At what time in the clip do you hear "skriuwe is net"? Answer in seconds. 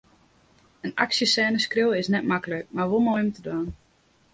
1.65-2.25